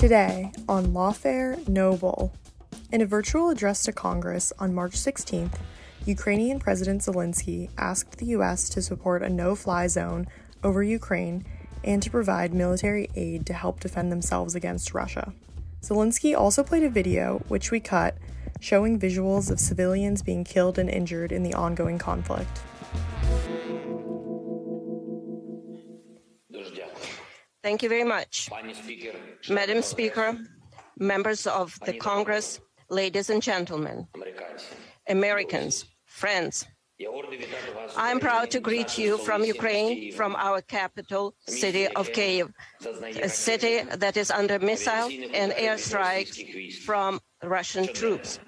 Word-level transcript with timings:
Today 0.00 0.50
on 0.66 0.94
Lawfare 0.94 1.68
No 1.68 1.94
Bull. 1.94 2.32
In 2.90 3.02
a 3.02 3.06
virtual 3.06 3.50
address 3.50 3.82
to 3.82 3.92
Congress 3.92 4.50
on 4.58 4.72
March 4.72 4.92
16th, 4.92 5.58
Ukrainian 6.06 6.58
President 6.58 7.02
Zelensky 7.02 7.68
asked 7.76 8.16
the 8.16 8.24
U.S. 8.28 8.70
to 8.70 8.80
support 8.80 9.22
a 9.22 9.28
no 9.28 9.54
fly 9.54 9.88
zone 9.88 10.26
over 10.64 10.82
Ukraine 10.82 11.44
and 11.84 12.02
to 12.02 12.10
provide 12.10 12.54
military 12.54 13.10
aid 13.14 13.44
to 13.44 13.52
help 13.52 13.80
defend 13.80 14.10
themselves 14.10 14.54
against 14.54 14.94
Russia. 14.94 15.34
Zelensky 15.82 16.34
also 16.34 16.64
played 16.64 16.82
a 16.82 16.88
video, 16.88 17.44
which 17.48 17.70
we 17.70 17.78
cut, 17.78 18.16
showing 18.58 18.98
visuals 18.98 19.50
of 19.50 19.60
civilians 19.60 20.22
being 20.22 20.44
killed 20.44 20.78
and 20.78 20.88
injured 20.88 21.30
in 21.30 21.42
the 21.42 21.52
ongoing 21.52 21.98
conflict. 21.98 22.62
Thank 27.62 27.82
you 27.82 27.88
very 27.88 28.04
much. 28.04 28.48
Madam 29.48 29.82
Speaker, 29.82 30.38
members 30.98 31.46
of 31.46 31.78
the 31.84 31.92
Congress, 31.92 32.60
ladies 32.88 33.30
and 33.30 33.42
gentlemen, 33.42 34.06
Americans, 35.08 35.84
friends, 36.04 36.66
I'm 37.96 38.20
proud 38.20 38.50
to 38.50 38.60
greet 38.60 38.98
you 38.98 39.16
from 39.18 39.42
Ukraine, 39.42 40.12
from 40.12 40.36
our 40.36 40.60
capital 40.60 41.34
city 41.48 41.88
of 41.88 42.12
Kiev, 42.12 42.52
a 43.22 43.28
city 43.28 43.82
that 43.96 44.16
is 44.16 44.30
under 44.30 44.58
missile 44.58 45.08
and 45.34 45.52
airstrikes 45.52 46.76
from 46.78 47.20
Russian 47.42 47.86
troops 47.92 48.38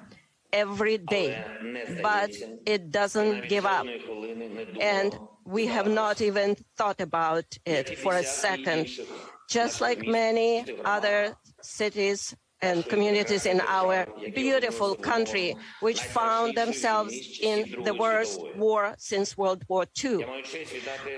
every 0.52 0.98
day. 0.98 1.42
But 2.02 2.32
it 2.66 2.90
doesn't 2.90 3.48
give 3.48 3.64
up. 3.64 3.86
And 4.80 5.18
we 5.44 5.66
have 5.66 5.88
not 5.88 6.20
even 6.20 6.56
thought 6.76 7.00
about 7.00 7.44
it 7.64 7.98
for 7.98 8.14
a 8.14 8.24
second. 8.24 8.88
Just 9.48 9.80
like 9.80 10.06
many 10.06 10.64
other 10.84 11.36
cities 11.60 12.34
and 12.62 12.88
communities 12.88 13.44
in 13.44 13.60
our 13.66 14.06
beautiful 14.34 14.94
country, 14.94 15.56
which 15.80 16.00
found 16.00 16.56
themselves 16.56 17.12
in 17.42 17.82
the 17.82 17.92
worst 17.92 18.40
war 18.56 18.94
since 18.98 19.36
World 19.36 19.64
War 19.68 19.84
II. 20.02 20.24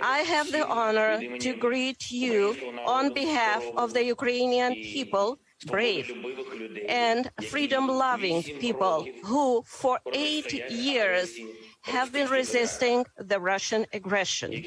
I 0.03 0.21
have 0.21 0.51
the 0.51 0.67
honor 0.67 1.39
to 1.39 1.55
greet 1.55 2.11
you 2.11 2.57
on 2.87 3.13
behalf 3.13 3.63
of 3.77 3.93
the 3.93 4.05
Ukrainian 4.05 4.73
people 4.73 5.39
brave 5.67 6.11
and 6.89 7.31
freedom 7.49 7.89
loving 7.89 8.43
people 8.43 9.07
who, 9.25 9.63
for 9.67 9.99
eight 10.13 10.53
years, 10.71 11.31
have 11.85 12.13
been 12.13 12.29
resisting 12.29 13.05
the 13.19 13.39
Russian 13.39 13.85
aggression. 13.93 14.65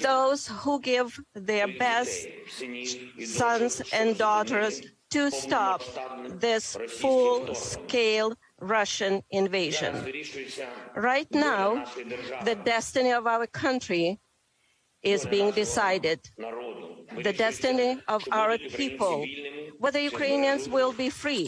Those 0.00 0.48
who 0.48 0.80
give 0.80 1.20
their 1.34 1.68
best 1.68 2.26
sons 3.24 3.82
and 3.92 4.16
daughters 4.16 4.80
to 5.10 5.30
stop 5.30 5.82
this 6.28 6.76
full 6.88 7.54
scale 7.54 8.34
Russian 8.60 9.22
invasion. 9.30 9.94
Right 10.96 11.30
now, 11.30 11.84
the 12.44 12.56
destiny 12.64 13.12
of 13.12 13.26
our 13.26 13.46
country 13.46 14.18
is 15.02 15.26
being 15.26 15.50
decided. 15.50 16.20
The 17.22 17.34
destiny 17.34 18.00
of 18.08 18.24
our 18.32 18.56
people, 18.56 19.24
whether 19.78 20.00
Ukrainians 20.00 20.66
will 20.66 20.92
be 20.92 21.10
free, 21.10 21.46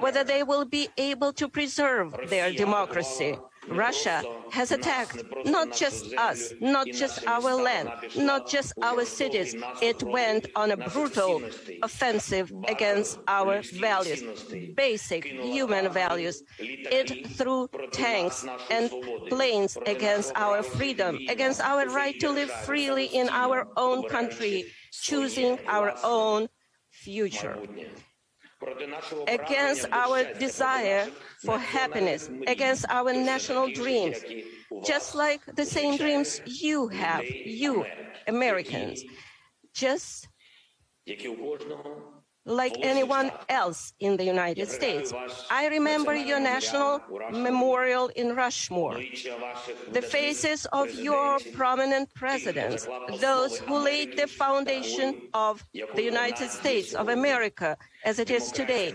whether 0.00 0.22
they 0.22 0.42
will 0.42 0.66
be 0.66 0.88
able 0.98 1.32
to 1.32 1.48
preserve 1.48 2.14
their 2.28 2.52
democracy, 2.52 3.38
Russia 3.68 4.22
has 4.50 4.72
attacked 4.72 5.22
not 5.44 5.72
just 5.72 6.12
us, 6.14 6.52
not 6.60 6.86
just 6.88 7.26
our 7.26 7.54
land, 7.54 7.90
not 8.16 8.48
just 8.48 8.72
our 8.82 9.04
cities. 9.04 9.54
It 9.80 10.02
went 10.02 10.48
on 10.56 10.72
a 10.72 10.76
brutal 10.76 11.42
offensive 11.82 12.52
against 12.68 13.18
our 13.28 13.62
values, 13.62 14.22
basic 14.76 15.24
human 15.24 15.92
values. 15.92 16.42
It 16.58 17.28
threw 17.36 17.68
tanks 17.92 18.44
and 18.70 18.90
planes 19.28 19.78
against 19.86 20.32
our 20.34 20.62
freedom, 20.62 21.18
against 21.28 21.60
our 21.60 21.86
right 21.88 22.18
to 22.20 22.30
live 22.30 22.50
freely 22.64 23.06
in 23.06 23.28
our 23.30 23.68
own 23.76 24.08
country, 24.08 24.64
choosing 24.92 25.58
our 25.66 25.94
own 26.02 26.48
future 26.90 27.56
against 29.28 29.86
our 29.92 30.24
desire 30.34 31.08
for 31.44 31.58
happiness, 31.58 32.30
against 32.46 32.84
our 32.88 33.12
national 33.12 33.72
dreams, 33.72 34.18
just 34.84 35.14
like 35.14 35.40
the 35.54 35.64
same 35.64 35.96
dreams 35.96 36.40
you 36.46 36.88
have, 36.88 37.24
you 37.24 37.84
Americans, 38.26 39.04
just 39.74 40.28
like 42.44 42.76
anyone 42.80 43.30
else 43.48 43.92
in 44.00 44.16
the 44.16 44.24
United 44.24 44.68
States. 44.68 45.12
I 45.50 45.68
remember 45.68 46.14
your 46.14 46.40
national 46.40 47.00
memorial 47.30 48.08
in 48.16 48.34
Rushmore, 48.34 49.00
the 49.92 50.02
faces 50.02 50.66
of 50.72 50.92
your 50.94 51.38
prominent 51.54 52.12
presidents, 52.14 52.88
those 53.20 53.58
who 53.58 53.78
laid 53.78 54.16
the 54.16 54.26
foundation 54.26 55.28
of 55.34 55.64
the 55.94 56.02
United 56.02 56.50
States 56.50 56.94
of 56.94 57.08
America 57.08 57.76
as 58.04 58.18
it 58.18 58.30
is 58.30 58.50
today. 58.50 58.92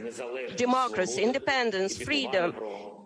Democracy, 0.57 1.23
independence, 1.23 1.97
freedom, 1.97 2.53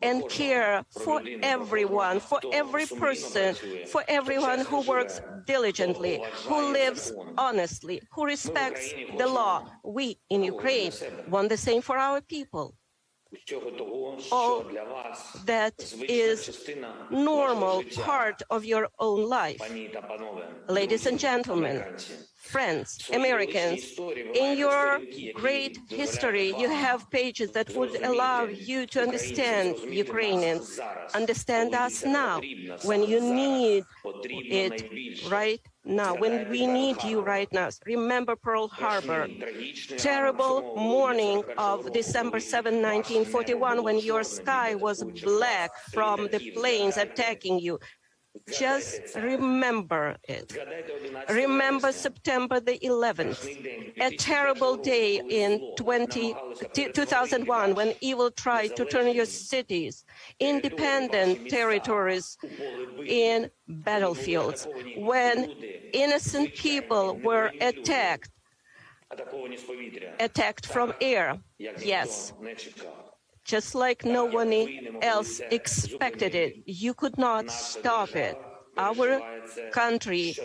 and 0.01 0.27
care 0.29 0.83
for 0.89 1.21
everyone, 1.43 2.19
for 2.19 2.39
every 2.51 2.85
person, 2.85 3.55
for 3.87 4.03
everyone 4.07 4.61
who 4.61 4.81
works 4.81 5.21
diligently, 5.45 6.23
who 6.45 6.71
lives 6.73 7.11
honestly, 7.37 8.01
who 8.11 8.25
respects 8.25 8.93
the 9.17 9.27
law. 9.27 9.63
We 9.83 10.19
in 10.33 10.41
oh, 10.41 10.53
Ukraine 10.53 10.91
want 11.33 11.49
the 11.49 11.61
same 11.67 11.81
for 11.81 11.97
our 11.97 12.21
people. 12.21 12.67
All 14.31 14.65
that 15.45 15.77
is 16.27 16.39
normal 17.09 17.77
part 18.09 18.39
of 18.49 18.65
your 18.65 18.85
own 18.99 19.21
life. 19.39 19.61
Ladies 20.67 21.05
and 21.05 21.17
gentlemen, 21.17 21.77
friends, 22.53 23.09
Americans, 23.13 23.81
in 24.43 24.57
your 24.57 24.99
great 25.33 25.79
history, 25.89 26.47
you 26.61 26.69
have 26.69 27.09
pages 27.09 27.51
that 27.51 27.73
would 27.77 27.95
allow 28.03 28.43
you 28.71 28.85
to 28.93 29.01
understand 29.07 29.77
Ukrainians, 30.05 30.67
understand 31.21 31.69
us 31.73 31.95
now 32.03 32.41
when 32.83 33.01
you 33.11 33.19
need 33.21 33.85
it 34.63 34.77
right 35.37 35.63
now, 35.83 36.13
when 36.15 36.47
we 36.49 36.67
need 36.67 37.03
you 37.03 37.21
right 37.21 37.51
now. 37.51 37.69
Remember 37.85 38.35
Pearl 38.35 38.67
Harbor, 38.67 39.27
terrible 39.97 40.75
morning 40.75 41.43
of 41.57 41.91
December 41.91 42.39
7, 42.39 42.75
1941, 42.75 43.83
when 43.83 43.99
your 43.99 44.23
sky 44.23 44.75
was 44.75 45.03
black 45.23 45.71
from 45.91 46.27
the 46.27 46.51
planes 46.51 46.97
attacking 46.97 47.59
you. 47.59 47.79
Just 48.49 49.15
remember 49.15 50.17
it. 50.23 50.57
Remember 51.29 51.91
September 51.91 52.59
the 52.59 52.77
11th, 52.79 53.43
a 53.99 54.15
terrible 54.17 54.75
day 54.77 55.21
in 55.29 55.75
20, 55.75 56.35
2001 56.73 57.75
when 57.75 57.93
evil 58.01 58.31
tried 58.31 58.75
to 58.75 58.85
turn 58.85 59.13
your 59.13 59.25
cities, 59.25 60.05
independent 60.39 61.49
territories, 61.49 62.37
in 63.05 63.49
battlefields, 63.67 64.67
when 64.97 65.51
innocent 65.93 66.53
people 66.55 67.19
were 67.23 67.51
attacked, 67.61 68.31
attacked 70.19 70.65
from 70.65 70.93
air. 71.01 71.37
Yes 71.57 72.33
just 73.43 73.75
like 73.75 74.05
no 74.05 74.25
one 74.25 74.53
else 75.01 75.41
expected 75.51 76.35
it. 76.35 76.63
You 76.65 76.93
could 76.93 77.17
not 77.17 77.51
stop 77.51 78.15
it. 78.15 78.37
Our 78.77 79.19
country 79.73 80.35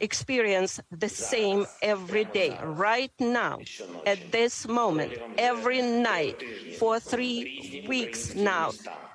experience 0.00 0.80
the 0.90 1.08
same 1.08 1.66
every 1.82 2.24
day, 2.24 2.56
right 2.62 3.12
now, 3.18 3.58
at 4.06 4.30
this 4.30 4.68
moment, 4.68 5.12
every 5.38 5.82
night, 5.82 6.40
for 6.78 7.00
three 7.00 7.84
weeks 7.88 8.34
now. 8.34 8.70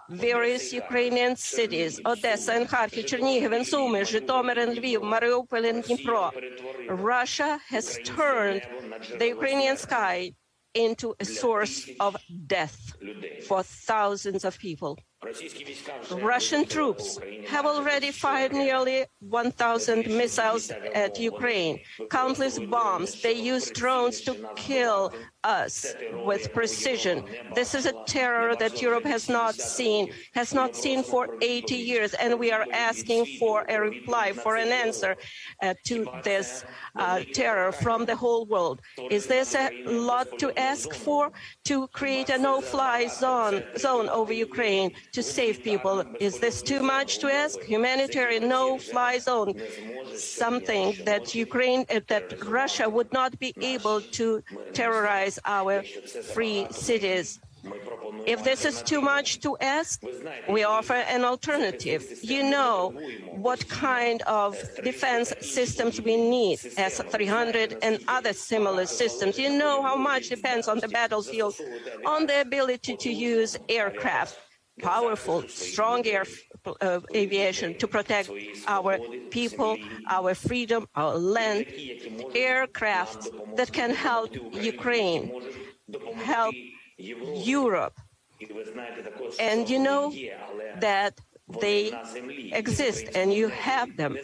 Various 0.10 0.74
Ukrainian 0.74 1.36
cities, 1.36 2.02
Odessa 2.04 2.54
and 2.54 2.68
Kharkiv, 2.68 3.06
Chernihiv 3.06 3.56
and 3.56 3.66
Sumy, 3.66 4.02
Zhytomyr 4.02 4.58
and 4.58 4.76
Lviv, 4.76 5.02
Mariupol 5.04 5.70
and 5.70 5.84
Dnipro. 5.84 6.32
Russia 6.90 7.60
has 7.68 8.00
turned 8.04 8.64
the 9.20 9.28
Ukrainian 9.28 9.78
sky 9.78 10.32
into 10.74 11.16
a 11.20 11.26
source 11.26 11.88
of 12.00 12.18
death 12.48 12.94
for 13.40 13.64
thousands 13.64 14.44
of 14.46 14.58
people. 14.60 14.98
Russian 16.12 16.66
troops 16.66 17.20
have 17.48 17.66
already 17.66 18.10
fired 18.10 18.54
nearly 18.54 19.06
1,000 19.20 20.08
missiles 20.08 20.72
at 20.72 21.20
Ukraine, 21.20 21.82
countless 22.10 22.58
bombs. 22.58 23.22
They 23.22 23.34
use 23.34 23.70
drones 23.70 24.22
to 24.22 24.50
kill 24.56 25.12
us 25.44 25.94
with 26.26 26.54
precision. 26.54 27.26
This 27.54 27.76
is 27.76 27.86
a 27.86 27.94
terror 28.06 28.56
that 28.56 28.82
Europe 28.82 29.06
has 29.06 29.28
not 29.28 29.56
seen, 29.56 30.12
has 30.34 30.54
not 30.54 30.76
seen 30.76 31.04
for 31.04 31.28
80 31.42 31.76
years, 31.76 32.14
and 32.14 32.40
we 32.40 32.52
are 32.52 32.66
asking 32.72 33.26
for 33.40 33.66
a 33.68 33.80
reply, 33.80 34.32
for 34.32 34.56
an 34.56 34.70
answer 34.70 35.18
uh, 35.62 35.74
to 35.86 36.08
this 36.24 36.64
uh, 36.96 37.24
terror 37.34 37.72
from 37.74 38.06
the 38.06 38.16
whole 38.16 38.46
world. 38.46 38.82
Is 39.12 39.28
this 39.28 39.54
a 39.56 39.70
lot 39.86 40.28
to 40.40 40.58
ask 40.58 40.94
for? 40.94 41.32
To 41.66 41.88
create 41.88 42.30
a 42.30 42.38
no-fly 42.38 43.08
zone, 43.08 43.64
zone 43.78 44.10
over 44.10 44.34
Ukraine 44.34 44.92
to 45.12 45.24
save 45.24 45.64
people. 45.64 46.04
Is 46.20 46.40
this 46.40 46.62
too 46.62 46.82
much 46.82 47.20
to 47.20 47.28
ask? 47.32 47.60
Humanitarian 47.62 48.48
no-fly 48.48 49.18
zone, 49.20 49.54
something 50.16 50.96
that 51.06 51.36
Ukraine, 51.36 51.86
uh, 51.90 52.00
that 52.08 52.26
Russia 52.46 52.90
would 52.90 53.12
not 53.14 53.38
be 53.40 53.54
able 53.62 54.02
to 54.20 54.44
terrorize 54.74 55.40
our 55.46 55.84
free 56.34 56.68
cities. 56.72 57.40
If 58.26 58.44
this 58.44 58.66
is 58.66 58.82
too 58.82 59.02
much 59.02 59.40
to 59.42 59.58
ask, 59.60 60.04
we 60.48 60.64
offer 60.64 60.94
an 60.94 61.24
alternative. 61.26 62.04
You 62.22 62.44
know 62.44 62.94
what 63.32 63.68
kind 63.68 64.22
of 64.24 64.58
defense 64.84 65.34
systems 65.42 66.02
we 66.02 66.16
need, 66.18 66.60
S-300 66.78 67.80
and 67.82 68.00
other 68.08 68.34
similar 68.34 68.86
systems. 68.86 69.38
You 69.38 69.50
know 69.50 69.82
how 69.82 69.96
much 69.96 70.30
depends 70.30 70.68
on 70.68 70.80
the 70.80 70.88
battlefield, 70.88 71.56
on 72.06 72.26
the 72.28 72.42
ability 72.42 72.96
to 72.98 73.12
use 73.12 73.58
aircraft, 73.68 74.38
powerful, 74.80 75.44
strong 75.48 76.06
air 76.06 76.26
uh, 76.82 77.00
aviation 77.14 77.76
to 77.78 77.88
protect 77.88 78.30
our 78.68 78.98
people, 79.30 79.78
our 80.08 80.34
freedom, 80.34 80.88
our 80.96 81.16
land, 81.16 81.66
aircraft 82.36 83.30
that 83.56 83.72
can 83.72 83.92
help 83.92 84.30
Ukraine, 84.54 85.32
help 86.16 86.56
Europe. 86.98 87.98
And 89.40 89.70
you 89.70 89.80
know 89.80 90.14
that 90.80 91.20
they 91.62 91.92
exist 92.54 93.06
and 93.16 93.34
you 93.34 93.48
have 93.50 93.98
them, 93.98 94.18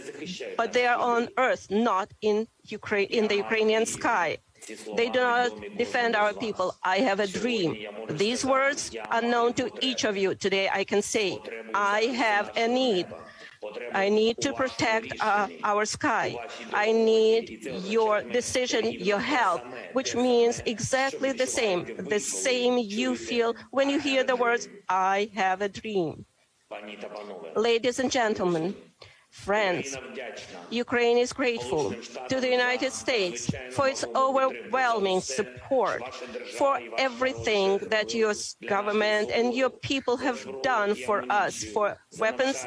but 0.58 0.74
they 0.74 0.86
are 0.86 0.98
on 0.98 1.30
earth, 1.38 1.68
not 1.72 2.12
in 2.22 2.48
Ukraine, 2.64 3.08
in 3.08 3.28
the 3.28 3.36
Ukrainian 3.36 3.86
sky. 3.86 4.38
They 4.96 5.10
do 5.10 5.20
not 5.20 5.52
defend 5.78 6.16
our 6.16 6.34
people. 6.34 6.76
I 6.84 6.98
have 6.98 7.20
a 7.20 7.28
dream. 7.28 7.76
These 8.10 8.46
words 8.46 8.96
are 9.10 9.22
known 9.22 9.54
to 9.54 9.70
each 9.82 10.04
of 10.04 10.18
you. 10.18 10.36
Today 10.36 10.70
I 10.72 10.84
can 10.84 11.02
say, 11.02 11.40
I 11.74 12.02
have 12.16 12.52
a 12.56 12.68
need. 12.68 13.08
I 13.94 14.10
need 14.10 14.38
to 14.42 14.54
protect 14.54 15.14
uh, 15.20 15.48
our 15.64 15.86
sky. 15.86 16.36
I 16.74 16.92
need 16.92 17.64
your 17.86 18.22
decision, 18.22 18.92
your 18.92 19.20
help, 19.20 19.62
which 19.94 20.16
means 20.16 20.62
exactly 20.66 21.32
the 21.32 21.48
same, 21.48 21.86
the 22.10 22.20
same 22.20 22.78
you 22.78 23.16
feel 23.16 23.56
when 23.72 23.90
you 23.90 24.00
hear 24.00 24.24
the 24.24 24.36
words, 24.36 24.70
I 24.88 25.30
have 25.34 25.62
a 25.62 25.70
dream. 25.70 26.26
Ladies 27.56 28.00
and 28.00 28.12
gentlemen, 28.12 28.76
Friends, 29.44 29.96
Ukraine 30.72 31.18
is 31.18 31.32
grateful 31.32 31.94
to 32.30 32.40
the 32.40 32.50
United 32.50 32.92
States 32.92 33.52
for 33.72 33.88
its 33.88 34.04
overwhelming 34.16 35.20
support, 35.22 36.02
for 36.58 36.80
everything 36.98 37.78
that 37.90 38.14
your 38.14 38.34
government 38.68 39.30
and 39.32 39.54
your 39.54 39.70
people 39.70 40.18
have 40.18 40.40
done 40.64 40.96
for 40.96 41.26
us, 41.30 41.64
for 41.64 41.98
weapons 42.18 42.66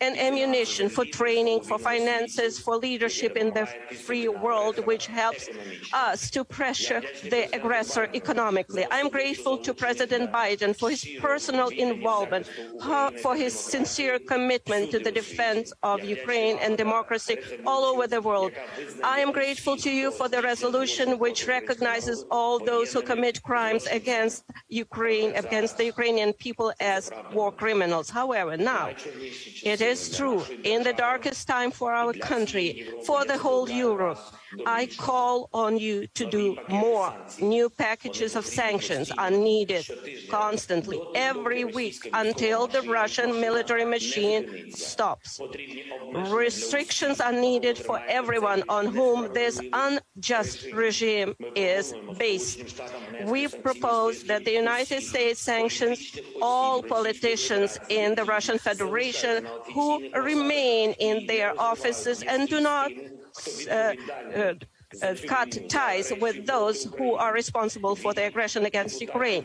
and 0.00 0.16
ammunition, 0.18 0.88
for 0.88 1.04
training, 1.04 1.62
for 1.62 1.78
finances, 1.78 2.60
for 2.60 2.76
leadership 2.76 3.36
in 3.36 3.52
the 3.52 3.66
free 4.06 4.28
world, 4.28 4.78
which 4.86 5.06
helps 5.06 5.48
us 5.92 6.30
to 6.30 6.44
pressure 6.44 7.00
the 7.34 7.48
aggressor 7.54 8.08
economically. 8.14 8.86
I'm 8.90 9.08
grateful 9.08 9.58
to 9.58 9.74
President 9.74 10.30
Biden 10.30 10.78
for 10.78 10.90
his 10.90 11.04
personal 11.18 11.68
involvement, 11.68 12.46
for 13.22 13.34
his 13.34 13.58
sincere 13.58 14.18
commitment 14.18 14.90
to 14.92 14.98
the 15.00 15.10
defense 15.10 15.72
of 15.82 16.04
Ukraine 16.18 16.56
and 16.64 16.72
democracy 16.84 17.36
all 17.70 17.82
over 17.90 18.04
the 18.14 18.20
world. 18.28 18.52
I 19.14 19.16
am 19.24 19.30
grateful 19.40 19.76
to 19.84 19.90
you 20.00 20.06
for 20.18 20.28
the 20.34 20.40
resolution 20.52 21.18
which 21.24 21.40
recognizes 21.56 22.18
all 22.36 22.54
those 22.72 22.88
who 22.92 23.02
commit 23.12 23.36
crimes 23.50 23.84
against 24.00 24.38
Ukraine, 24.86 25.30
against 25.44 25.72
the 25.78 25.86
Ukrainian 25.94 26.32
people 26.44 26.68
as 26.80 27.02
war 27.36 27.50
criminals. 27.62 28.08
However, 28.20 28.52
now 28.74 28.86
it 29.74 29.80
is 29.92 30.00
true, 30.18 30.40
in 30.74 30.80
the 30.88 30.96
darkest 31.08 31.42
time 31.54 31.70
for 31.78 31.88
our 32.00 32.12
country, 32.32 32.68
for 33.08 33.20
the 33.30 33.38
whole 33.44 33.68
Europe, 33.88 34.20
I 34.66 34.82
call 35.08 35.36
on 35.64 35.72
you 35.86 35.96
to 36.18 36.24
do 36.38 36.44
more. 36.68 37.08
New 37.56 37.66
packages 37.70 38.32
of 38.40 38.44
sanctions 38.60 39.06
are 39.22 39.30
needed 39.50 39.84
constantly, 40.28 40.98
every 41.14 41.64
week, 41.64 42.00
until 42.12 42.60
the 42.66 42.82
Russian 42.82 43.30
military 43.46 43.86
machine 43.96 44.72
stops. 44.72 45.40
Restrictions 46.12 47.20
are 47.20 47.32
needed 47.32 47.78
for 47.78 48.00
everyone 48.08 48.64
on 48.68 48.86
whom 48.86 49.32
this 49.32 49.60
unjust 49.72 50.72
regime 50.72 51.34
is 51.54 51.94
based. 52.18 52.80
We 53.24 53.48
propose 53.48 54.24
that 54.24 54.44
the 54.44 54.52
United 54.52 55.02
States 55.02 55.40
sanctions 55.40 56.18
all 56.42 56.82
politicians 56.82 57.78
in 57.88 58.14
the 58.14 58.24
Russian 58.24 58.58
Federation 58.58 59.46
who 59.74 60.10
remain 60.20 60.94
in 60.98 61.26
their 61.26 61.58
offices 61.60 62.22
and 62.22 62.48
do 62.48 62.60
not 62.60 62.90
uh, 63.70 63.94
uh, 64.34 64.54
uh, 65.02 65.14
cut 65.26 65.56
ties 65.68 66.12
with 66.20 66.46
those 66.46 66.84
who 66.98 67.14
are 67.14 67.32
responsible 67.32 67.94
for 67.94 68.12
the 68.12 68.24
aggression 68.26 68.66
against 68.66 69.00
Ukraine, 69.00 69.44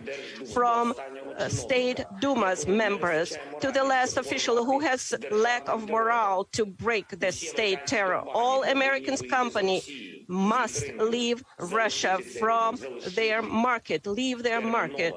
from 0.53 0.93
Uh, 1.37 1.49
state 1.49 1.99
Duma's 2.21 2.65
members 2.65 3.37
to 3.59 3.71
the 3.71 3.83
last 3.83 4.15
official 4.15 4.63
who 4.63 4.79
has 4.79 5.13
lack 5.31 5.67
of 5.67 5.89
morale 5.89 6.45
to 6.53 6.65
break 6.65 7.07
the 7.19 7.31
state 7.31 7.85
terror. 7.85 8.23
All 8.33 8.63
American 8.63 9.17
company 9.27 9.81
must 10.27 10.87
leave 10.93 11.43
Russia 11.59 12.19
from 12.39 12.79
their 13.15 13.41
market, 13.41 14.07
leave 14.07 14.43
their 14.43 14.61
market 14.61 15.13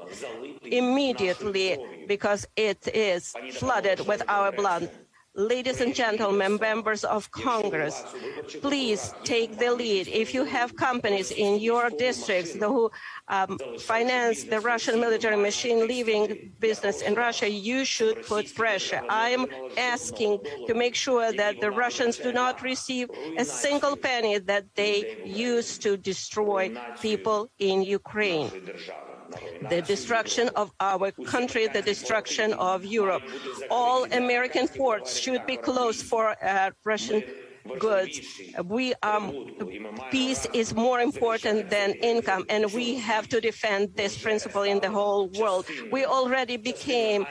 immediately 0.63 1.77
because 2.07 2.45
it 2.55 2.87
is 2.93 3.33
flooded 3.53 4.05
with 4.05 4.21
our 4.27 4.51
blood. 4.51 4.89
Ladies 5.35 5.79
and 5.79 5.93
gentlemen, 5.93 6.57
members 6.59 7.03
of 7.03 7.29
Congress, 7.29 8.03
please 8.61 9.13
take 9.23 9.59
the 9.59 9.71
lead. 9.71 10.07
If 10.07 10.33
you 10.33 10.43
have 10.43 10.75
companies 10.75 11.29
in 11.29 11.59
your 11.59 11.91
districts 11.91 12.55
who 12.55 12.89
um, 13.27 13.59
finance 13.77 14.45
the 14.45 14.59
Russian 14.59 14.99
military 14.99 15.37
machine 15.37 15.87
leaving 15.87 16.51
business 16.59 17.03
in 17.03 17.13
Russia, 17.13 17.47
you 17.47 17.85
should 17.85 18.25
put 18.25 18.53
pressure. 18.55 19.01
I 19.07 19.29
am 19.29 19.45
asking 19.77 20.39
to 20.65 20.73
make 20.73 20.95
sure 20.95 21.31
that 21.31 21.61
the 21.61 21.69
Russians 21.69 22.17
do 22.17 22.33
not 22.33 22.63
receive 22.63 23.09
a 23.37 23.45
single 23.45 23.95
penny 23.95 24.39
that 24.39 24.65
they 24.73 25.21
use 25.25 25.77
to 25.77 25.95
destroy 25.95 26.75
people 26.99 27.51
in 27.59 27.83
Ukraine 27.83 28.49
the 29.69 29.81
destruction 29.81 30.49
of 30.55 30.71
our 30.79 31.11
country, 31.25 31.67
the 31.67 31.81
destruction 31.81 32.53
of 32.53 32.85
Europe. 32.85 33.23
All 33.69 34.05
American 34.11 34.67
ports 34.67 35.17
should 35.17 35.45
be 35.45 35.57
closed 35.57 36.03
for 36.05 36.35
uh, 36.43 36.71
Russian 36.85 37.23
goods. 37.77 38.19
We 38.65 38.93
um, 39.03 39.45
peace 40.11 40.47
is 40.53 40.73
more 40.73 40.99
important 40.99 41.69
than 41.69 41.93
income, 41.93 42.45
and 42.49 42.71
we 42.73 42.95
have 42.95 43.27
to 43.29 43.41
defend 43.41 43.95
this 43.95 44.17
principle 44.17 44.63
in 44.63 44.79
the 44.79 44.89
whole 44.89 45.27
world. 45.39 45.65
We 45.91 46.05
already 46.05 46.57
became 46.57 47.25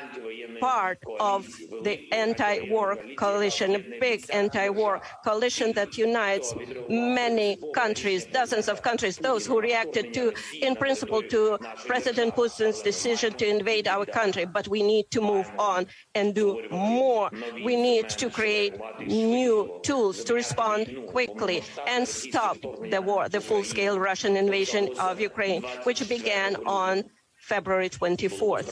part 0.60 0.98
of 1.20 1.46
the 1.82 2.12
anti-war 2.12 2.98
coalition, 3.16 3.76
a 3.76 3.78
big 4.00 4.24
anti-war 4.32 5.00
coalition 5.24 5.72
that 5.72 5.96
unites 5.96 6.54
many 6.88 7.58
countries, 7.74 8.26
dozens 8.26 8.68
of 8.68 8.82
countries, 8.82 9.16
those 9.16 9.46
who 9.46 9.60
reacted 9.60 10.12
to, 10.14 10.32
in 10.60 10.74
principle, 10.76 11.22
to 11.22 11.58
President 11.86 12.34
Putin's 12.34 12.82
decision 12.82 13.32
to 13.34 13.46
invade 13.46 13.86
our 13.88 14.06
country. 14.06 14.44
But 14.44 14.68
we 14.68 14.82
need 14.82 15.10
to 15.12 15.20
move 15.20 15.50
on 15.58 15.86
and 16.14 16.34
do 16.34 16.62
more. 16.70 17.30
We 17.64 17.76
need 17.76 18.08
to 18.10 18.30
create 18.30 18.74
new 19.06 19.80
tools 19.82 20.24
to 20.28 20.34
respond 20.34 20.82
quickly 21.08 21.62
and 21.86 22.06
stop 22.06 22.58
the 22.94 23.00
war, 23.00 23.28
the 23.28 23.40
full-scale 23.40 23.98
Russian 23.98 24.36
invasion 24.36 24.84
of 25.00 25.20
Ukraine, 25.20 25.62
which 25.84 26.06
began 26.08 26.50
on 26.66 26.94
February 27.52 27.88
24th. 27.88 28.70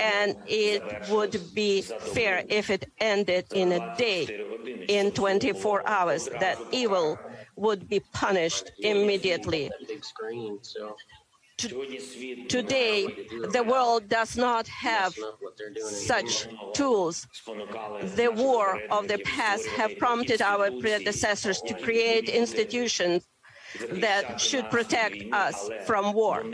And 0.00 0.36
it 0.46 0.82
would 1.10 1.34
be 1.54 1.82
fair 2.14 2.44
if 2.48 2.70
it 2.70 2.82
ended 3.00 3.44
in 3.52 3.72
a 3.72 3.82
day, 3.96 4.22
in 4.88 5.10
24 5.10 5.88
hours, 5.88 6.28
that 6.40 6.56
evil 6.70 7.18
would 7.56 7.88
be 7.88 8.00
punished 8.12 8.70
immediately. 8.78 9.70
Today, 11.56 13.06
the 13.50 13.64
world 13.66 14.08
does 14.08 14.36
not 14.36 14.68
have 14.68 15.14
such 15.88 16.48
tools. 16.74 17.26
The 18.14 18.30
war 18.34 18.80
of 18.90 19.08
the 19.08 19.18
past 19.18 19.66
have 19.66 19.96
prompted 19.98 20.42
our 20.42 20.70
predecessors 20.80 21.60
to 21.62 21.74
create 21.74 22.28
institutions 22.28 23.26
that 23.92 24.40
should 24.40 24.70
protect 24.70 25.16
us 25.32 25.70
from 25.84 26.12
war. 26.12 26.44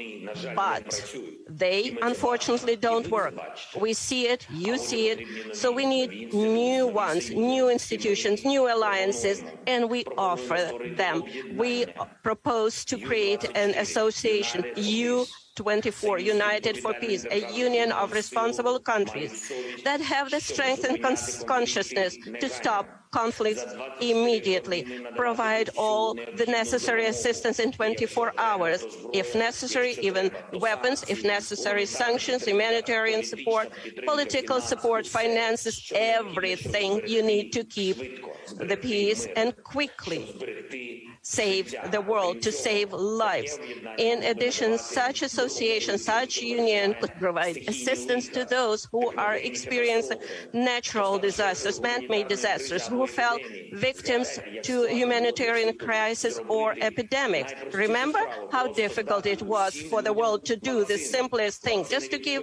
But 0.54 1.16
they 1.48 1.96
unfortunately 2.02 2.76
don't 2.76 3.08
work. 3.10 3.34
We 3.78 3.92
see 3.92 4.28
it, 4.28 4.46
you 4.50 4.78
see 4.78 5.08
it, 5.10 5.56
so 5.56 5.70
we 5.70 5.86
need 5.86 6.32
new 6.32 6.86
ones, 6.86 7.30
new 7.30 7.68
institutions, 7.68 8.44
new 8.44 8.72
alliances, 8.72 9.44
and 9.66 9.90
we 9.90 10.04
offer 10.16 10.70
them. 10.96 11.24
We 11.56 11.86
propose 12.22 12.84
to 12.86 12.98
create 12.98 13.44
an 13.54 13.70
association, 13.70 14.64
you 14.76 15.26
24, 15.56 16.18
United 16.18 16.78
for 16.78 16.94
Peace, 16.94 17.26
a 17.30 17.52
union 17.52 17.92
of 17.92 18.12
responsible 18.12 18.78
countries 18.78 19.52
that 19.84 20.00
have 20.00 20.30
the 20.30 20.40
strength 20.40 20.84
and 20.84 21.02
consciousness 21.46 22.16
to 22.40 22.48
stop 22.48 23.01
conflicts 23.12 23.64
immediately, 24.00 25.06
provide 25.14 25.70
all 25.76 26.14
the 26.14 26.46
necessary 26.48 27.06
assistance 27.06 27.60
in 27.60 27.70
24 27.70 28.32
hours, 28.38 28.84
if 29.12 29.34
necessary, 29.34 29.96
even 30.00 30.30
weapons, 30.54 31.04
if 31.08 31.22
necessary, 31.22 31.86
sanctions, 31.86 32.44
humanitarian 32.44 33.22
support, 33.22 33.70
political 34.06 34.60
support, 34.60 35.06
finances, 35.06 35.92
everything 35.94 37.00
you 37.06 37.22
need 37.22 37.52
to 37.52 37.62
keep 37.64 37.96
the 38.58 38.76
peace 38.76 39.26
and 39.36 39.54
quickly 39.62 41.02
save 41.22 41.74
the 41.92 42.00
world, 42.00 42.42
to 42.42 42.50
save 42.50 42.92
lives. 42.92 43.58
In 43.98 44.22
addition, 44.24 44.76
such 44.76 45.22
association, 45.22 45.96
such 45.96 46.38
union 46.38 46.94
could 47.00 47.14
provide 47.18 47.58
assistance 47.68 48.28
to 48.30 48.44
those 48.44 48.88
who 48.90 49.14
are 49.16 49.36
experiencing 49.36 50.18
natural 50.52 51.18
disasters, 51.18 51.80
man-made 51.80 52.26
disasters, 52.26 52.88
who 53.02 53.08
fell 53.08 53.36
victims 53.72 54.38
to 54.62 54.86
humanitarian 54.86 55.76
crisis 55.76 56.38
or 56.48 56.76
epidemics. 56.80 57.52
Remember 57.72 58.20
how 58.52 58.72
difficult 58.72 59.26
it 59.26 59.42
was 59.42 59.74
for 59.90 60.02
the 60.02 60.12
world 60.12 60.44
to 60.44 60.54
do 60.54 60.84
the 60.84 60.98
simplest 60.98 61.62
thing, 61.62 61.84
just 61.94 62.12
to 62.12 62.18
give 62.18 62.42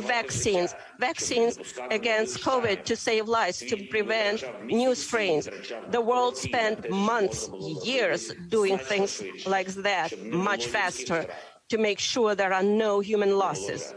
vaccines, 0.00 0.74
vaccines 0.98 1.58
against 1.90 2.40
COVID 2.40 2.84
to 2.84 2.94
save 2.96 3.28
lives, 3.28 3.58
to 3.70 3.76
prevent 3.94 4.44
new 4.66 4.94
strains. 4.94 5.48
The 5.90 6.02
world 6.02 6.36
spent 6.36 6.90
months, 6.90 7.48
years, 7.84 7.98
years 7.98 8.32
doing 8.48 8.76
things 8.78 9.22
like 9.46 9.68
that 9.90 10.08
much 10.50 10.66
faster 10.66 11.26
to 11.70 11.78
make 11.78 11.98
sure 11.98 12.34
there 12.34 12.52
are 12.52 12.62
no 12.62 13.00
human 13.00 13.38
losses, 13.38 13.94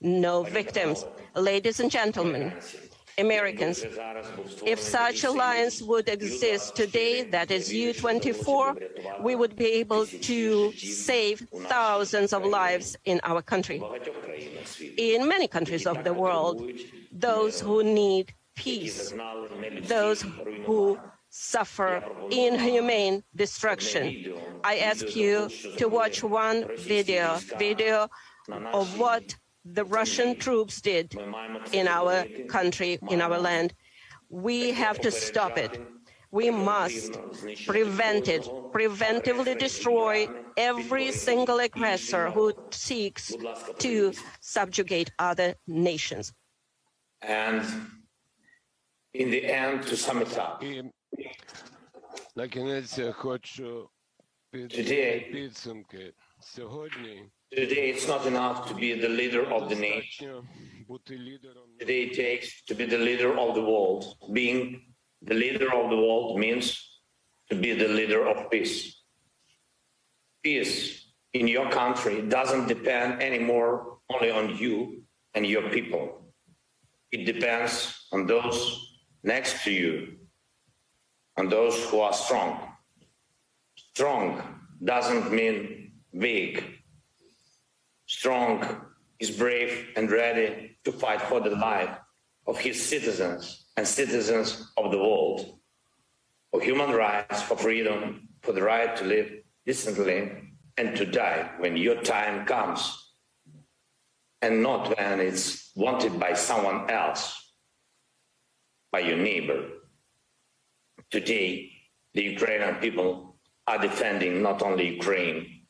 no 0.00 0.44
victims. 0.44 1.04
Ladies 1.34 1.80
and 1.80 1.90
gentlemen, 1.90 2.52
Americans, 3.18 3.84
if 4.64 4.80
such 4.80 5.24
alliance 5.24 5.82
would 5.82 6.08
exist 6.08 6.76
today, 6.76 7.24
that 7.24 7.50
is 7.50 7.70
U24, 7.70 9.22
we 9.22 9.34
would 9.34 9.56
be 9.56 9.66
able 9.66 10.06
to 10.06 10.72
save 10.72 11.46
thousands 11.68 12.32
of 12.32 12.44
lives 12.44 12.96
in 13.04 13.20
our 13.22 13.42
country. 13.42 13.82
In 14.96 15.28
many 15.28 15.48
countries 15.48 15.86
of 15.86 16.04
the 16.04 16.14
world, 16.14 16.70
those 17.10 17.60
who 17.60 17.82
need 17.82 18.32
peace, 18.54 19.12
those 19.82 20.24
who 20.66 20.98
suffer 21.30 22.04
inhumane 22.30 23.22
destruction. 23.34 24.34
I 24.64 24.78
ask 24.78 25.16
you 25.16 25.48
to 25.78 25.88
watch 25.88 26.22
one 26.22 26.68
video, 26.76 27.38
video 27.58 28.08
of 28.48 28.98
what 28.98 29.34
the 29.64 29.84
Russian 29.84 30.36
troops 30.36 30.80
did 30.80 31.16
in 31.72 31.88
our 31.88 32.24
country, 32.48 32.98
in 33.08 33.20
our 33.20 33.38
land. 33.38 33.74
We 34.28 34.72
have 34.72 35.00
to 35.00 35.10
stop 35.10 35.58
it. 35.58 35.80
We 36.30 36.50
must 36.50 37.18
prevent 37.66 38.28
it, 38.28 38.48
preventively 38.72 39.58
destroy 39.58 40.28
every 40.56 41.12
single 41.12 41.58
aggressor 41.60 42.30
who 42.30 42.54
seeks 42.70 43.34
to 43.78 44.12
subjugate 44.40 45.10
other 45.18 45.54
nations. 45.66 46.32
And 47.20 47.62
in 49.12 49.30
the 49.30 49.44
end, 49.44 49.82
to 49.84 49.96
sum 49.96 50.22
it 50.22 50.38
up, 50.38 50.62
Today, 54.52 55.28
Today, 57.54 57.90
it's 57.90 58.08
not 58.08 58.24
enough 58.24 58.66
to 58.68 58.74
be 58.74 58.98
the 58.98 59.10
leader 59.10 59.44
of 59.52 59.68
the 59.68 59.74
nation. 59.74 60.42
Today, 61.78 62.04
it 62.04 62.14
takes 62.14 62.62
to 62.64 62.74
be 62.74 62.86
the 62.86 62.96
leader 62.96 63.38
of 63.38 63.54
the 63.54 63.60
world. 63.60 64.16
Being 64.32 64.94
the 65.20 65.34
leader 65.34 65.70
of 65.70 65.90
the 65.90 65.96
world 65.96 66.38
means 66.38 67.00
to 67.50 67.54
be 67.54 67.74
the 67.74 67.88
leader 67.88 68.26
of 68.26 68.50
peace. 68.50 69.02
Peace 70.42 71.12
in 71.34 71.46
your 71.46 71.68
country 71.68 72.22
doesn't 72.22 72.68
depend 72.68 73.22
anymore 73.22 73.98
only 74.10 74.30
on 74.30 74.56
you 74.56 75.02
and 75.34 75.46
your 75.46 75.68
people. 75.68 76.32
It 77.10 77.26
depends 77.26 78.06
on 78.12 78.26
those 78.26 78.96
next 79.24 79.62
to 79.64 79.70
you, 79.70 80.16
on 81.36 81.50
those 81.50 81.84
who 81.90 82.00
are 82.00 82.14
strong. 82.14 82.66
Strong 83.76 84.42
doesn't 84.82 85.30
mean 85.30 85.92
big 86.18 86.81
Strong 88.12 88.84
is 89.20 89.30
brave 89.30 89.88
and 89.96 90.10
ready 90.10 90.76
to 90.84 90.92
fight 90.92 91.22
for 91.22 91.40
the 91.40 91.56
life 91.56 91.96
of 92.46 92.58
his 92.58 92.76
citizens 92.80 93.68
and 93.78 93.88
citizens 93.88 94.70
of 94.76 94.92
the 94.92 94.98
world, 94.98 95.58
for 96.50 96.60
human 96.60 96.90
rights, 96.90 97.40
for 97.40 97.56
freedom, 97.56 98.28
for 98.42 98.52
the 98.52 98.62
right 98.62 98.94
to 98.96 99.04
live 99.04 99.32
decently 99.64 100.30
and 100.76 100.94
to 100.94 101.06
die 101.06 101.52
when 101.58 101.74
your 101.74 102.02
time 102.02 102.44
comes, 102.44 102.82
and 104.42 104.62
not 104.62 104.94
when 104.94 105.18
it's 105.18 105.72
wanted 105.74 106.20
by 106.20 106.34
someone 106.34 106.90
else, 106.90 107.54
by 108.92 109.00
your 109.00 109.16
neighbor. 109.16 109.68
Today, 111.10 111.72
the 112.12 112.24
Ukrainian 112.34 112.74
people 112.74 113.36
are 113.66 113.78
defending 113.78 114.42
not 114.42 114.60
only 114.60 114.96
Ukraine, 114.96 115.61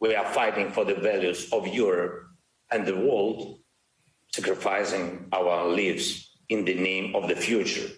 we 0.00 0.14
are 0.14 0.32
fighting 0.32 0.70
for 0.70 0.84
the 0.84 0.94
values 0.94 1.52
of 1.52 1.66
Europe 1.66 2.26
and 2.70 2.86
the 2.86 2.96
world, 2.96 3.58
sacrificing 4.32 5.28
our 5.32 5.66
lives 5.68 6.38
in 6.48 6.64
the 6.64 6.74
name 6.74 7.16
of 7.16 7.28
the 7.28 7.34
future. 7.34 7.88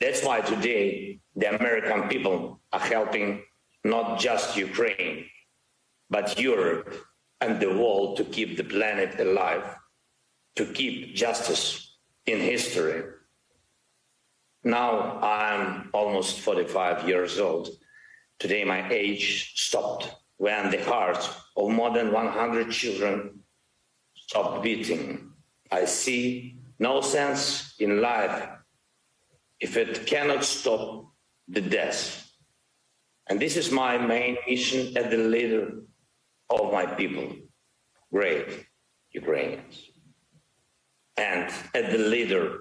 That's 0.00 0.24
why 0.24 0.40
today 0.40 1.20
the 1.36 1.54
American 1.54 2.08
people 2.08 2.60
are 2.72 2.80
helping 2.80 3.42
not 3.84 4.18
just 4.18 4.56
Ukraine, 4.56 5.26
but 6.10 6.38
Europe 6.38 6.94
and 7.40 7.60
the 7.60 7.70
world 7.70 8.16
to 8.16 8.24
keep 8.24 8.56
the 8.56 8.64
planet 8.64 9.20
alive, 9.20 9.76
to 10.56 10.66
keep 10.66 11.14
justice 11.14 11.96
in 12.26 12.40
history. 12.40 13.04
Now 14.64 15.20
I'm 15.20 15.90
almost 15.92 16.40
45 16.40 17.06
years 17.08 17.38
old. 17.38 17.68
Today 18.38 18.64
my 18.64 18.90
age 18.90 19.52
stopped 19.54 20.10
when 20.38 20.70
the 20.70 20.82
heart 20.84 21.28
of 21.56 21.70
more 21.70 21.90
than 21.90 22.12
100 22.12 22.70
children 22.70 23.40
stopped 24.16 24.62
beating. 24.62 25.30
I 25.70 25.84
see 25.84 26.58
no 26.78 27.00
sense 27.00 27.74
in 27.78 28.00
life 28.00 28.48
if 29.60 29.76
it 29.76 30.06
cannot 30.06 30.44
stop 30.44 31.12
the 31.48 31.60
death. 31.60 32.30
And 33.28 33.40
this 33.40 33.56
is 33.56 33.70
my 33.70 33.96
main 33.96 34.36
mission 34.46 34.96
as 34.96 35.10
the 35.10 35.16
leader 35.16 35.72
of 36.50 36.72
my 36.72 36.86
people, 36.86 37.28
great 38.12 38.66
Ukrainians. 39.12 39.90
And 41.16 41.50
as 41.74 41.92
the 41.92 41.98
leader 41.98 42.58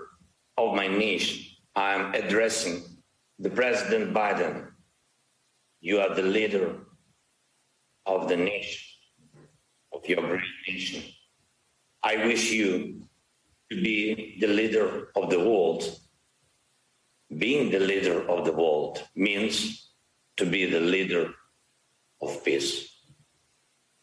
of 0.57 0.75
my 0.75 0.87
nation, 0.87 1.43
I'm 1.75 2.13
addressing 2.13 2.83
the 3.39 3.49
President 3.49 4.13
Biden. 4.13 4.67
You 5.81 5.99
are 5.99 6.13
the 6.13 6.21
leader 6.21 6.75
of 8.05 8.27
the 8.27 8.37
nation, 8.37 8.83
of 9.93 10.07
your 10.07 10.21
great 10.21 10.41
nation. 10.67 11.03
I 12.03 12.25
wish 12.25 12.51
you 12.51 13.07
to 13.71 13.81
be 13.81 14.37
the 14.39 14.47
leader 14.47 15.09
of 15.15 15.29
the 15.29 15.39
world. 15.39 15.83
Being 17.37 17.71
the 17.71 17.79
leader 17.79 18.29
of 18.29 18.45
the 18.45 18.51
world 18.51 19.03
means 19.15 19.89
to 20.37 20.45
be 20.45 20.65
the 20.65 20.79
leader 20.79 21.33
of 22.21 22.43
peace. 22.43 22.89